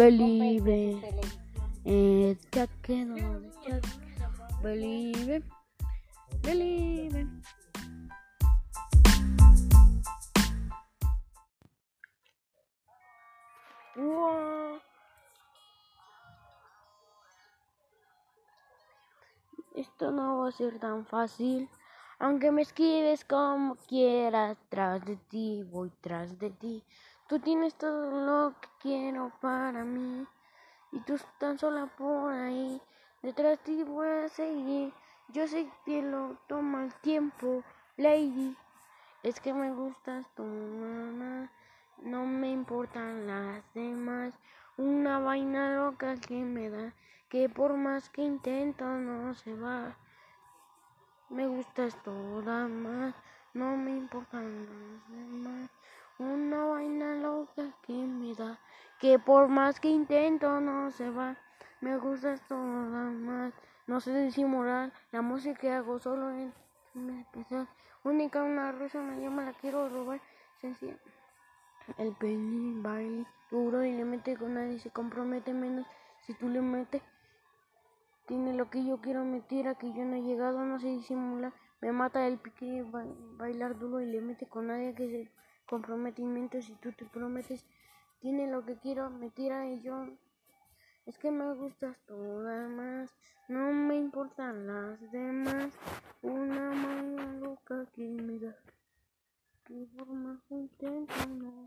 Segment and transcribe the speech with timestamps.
[0.00, 0.96] Believe.
[1.84, 2.34] Eh,
[4.62, 5.42] Believe.
[6.42, 7.26] Believe.
[13.94, 14.80] Wow.
[19.74, 21.68] Esto no va a ser tan fácil.
[22.18, 26.82] Aunque me esquives como quieras, tras de ti voy tras de ti.
[27.30, 30.26] Tú tienes todo lo que quiero para mí.
[30.90, 32.82] Y tú tan sola por ahí.
[33.22, 34.92] Detrás de ti voy a seguir.
[35.28, 37.62] Yo sé que lo toma el tiempo,
[37.96, 38.56] lady.
[39.22, 41.52] Es que me gustas tu mamá.
[41.98, 44.34] No me importan las demás.
[44.76, 46.92] Una vaina loca que me da.
[47.28, 49.96] Que por más que intento no se va.
[51.28, 53.14] Me gustas toda más,
[53.54, 55.70] no me importan las demás.
[59.00, 61.36] Que por más que intento no se va.
[61.80, 63.54] Me gustas toda más,
[63.86, 64.92] no sé disimular.
[65.10, 66.52] La música que hago solo es
[67.20, 67.66] especial.
[68.04, 70.20] Única una rosa me llama, la quiero robar.
[71.96, 75.86] El penny baile duro y le mete con nadie, se compromete menos
[76.20, 77.02] si tú le metes.
[78.26, 81.52] Tiene lo que yo quiero, mentira que yo no he llegado, no se disimula.
[81.80, 82.84] Me mata el pique
[83.38, 85.30] bailar duro y le mete con nadie que se
[85.66, 86.60] comprometimiento.
[86.60, 87.64] Si tú te prometes,
[88.20, 90.06] tiene lo que quiero, me tira y yo.
[91.06, 93.10] Es que me gustas todas más,
[93.48, 95.72] no me importan las demás.
[96.22, 98.54] Una mano loca que me da,
[99.64, 101.64] que por más intento no.